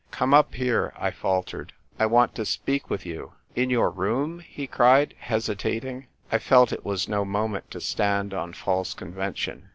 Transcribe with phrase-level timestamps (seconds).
[0.11, 4.65] ''Come up here," I faltered; "I want to speak with you."" In your room?" he
[4.65, 6.07] cried, hesitating.
[6.31, 9.69] I felt it was no moment to stand on false convention.